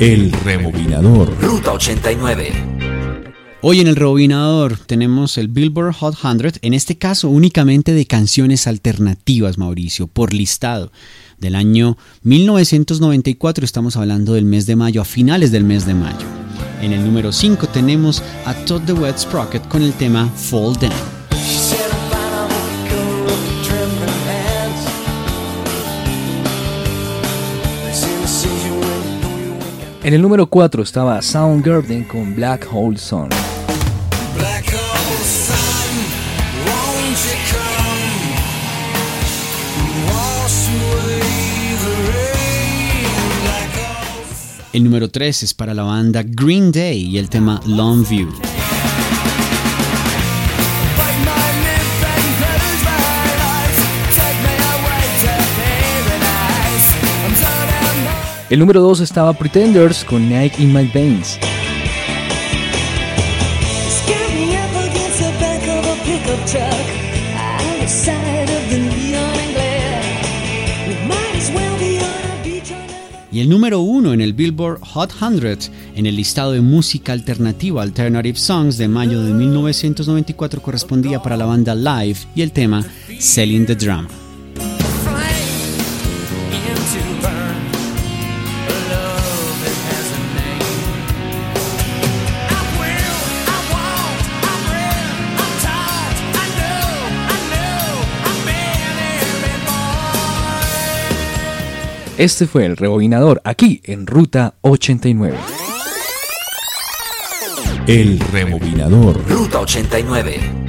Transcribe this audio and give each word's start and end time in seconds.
El 0.00 0.32
rebobinador. 0.32 1.36
Ruta 1.40 1.72
89. 1.72 2.52
Hoy 3.62 3.80
en 3.80 3.88
el 3.88 3.96
rebobinador 3.96 4.78
tenemos 4.78 5.36
el 5.36 5.48
Billboard 5.48 5.94
Hot 5.96 6.16
100, 6.16 6.60
en 6.62 6.72
este 6.72 6.96
caso 6.96 7.28
únicamente 7.28 7.92
de 7.92 8.06
canciones 8.06 8.66
alternativas, 8.66 9.58
Mauricio, 9.58 10.06
por 10.06 10.32
listado. 10.32 10.90
Del 11.38 11.54
año 11.54 11.98
1994 12.22 13.64
estamos 13.64 13.96
hablando 13.96 14.32
del 14.32 14.46
mes 14.46 14.64
de 14.64 14.76
mayo, 14.76 15.02
a 15.02 15.04
finales 15.04 15.52
del 15.52 15.64
mes 15.64 15.84
de 15.84 15.92
mayo. 15.92 16.26
En 16.80 16.92
el 16.92 17.04
número 17.04 17.32
5 17.32 17.66
tenemos 17.68 18.22
a 18.46 18.54
Todd 18.64 18.82
the 18.86 18.94
Wet 18.94 19.18
Sprocket 19.18 19.68
con 19.68 19.82
el 19.82 19.92
tema 19.92 20.26
Fall 20.28 20.74
Down. 20.76 21.09
En 30.02 30.14
el 30.14 30.22
número 30.22 30.46
4 30.46 30.82
estaba 30.82 31.20
Soundgarden 31.20 32.04
con 32.04 32.34
Black 32.34 32.66
Hole 32.72 32.96
Sun. 32.96 33.28
El 44.72 44.84
número 44.84 45.10
3 45.10 45.42
es 45.42 45.52
para 45.52 45.74
la 45.74 45.82
banda 45.82 46.22
Green 46.24 46.72
Day 46.72 47.02
y 47.02 47.18
el 47.18 47.28
tema 47.28 47.60
Long 47.66 48.08
View. 48.08 48.49
El 58.50 58.58
número 58.58 58.80
2 58.80 58.98
estaba 58.98 59.32
Pretenders 59.32 60.04
con 60.04 60.28
Night 60.28 60.58
in 60.58 60.72
My 60.72 60.84
Veins. 60.92 61.38
Y 73.32 73.38
el 73.38 73.48
número 73.48 73.78
uno 73.78 74.12
en 74.12 74.20
el 74.20 74.32
Billboard 74.32 74.80
Hot 74.80 75.12
100 75.12 75.72
en 75.94 76.06
el 76.06 76.16
listado 76.16 76.50
de 76.50 76.60
música 76.60 77.12
alternativa 77.12 77.82
Alternative 77.82 78.36
Songs 78.36 78.76
de 78.76 78.88
mayo 78.88 79.22
de 79.22 79.32
1994 79.32 80.60
correspondía 80.60 81.22
para 81.22 81.36
la 81.36 81.44
banda 81.44 81.76
Live 81.76 82.18
y 82.34 82.42
el 82.42 82.50
tema 82.50 82.84
Selling 83.16 83.66
the 83.66 83.76
Drama. 83.76 84.08
Este 102.20 102.46
fue 102.46 102.66
el 102.66 102.76
rebobinador 102.76 103.40
aquí 103.44 103.80
en 103.82 104.06
Ruta 104.06 104.52
89. 104.60 105.38
El 107.86 108.20
rebobinador. 108.20 109.26
Ruta 109.26 109.60
89. 109.60 110.59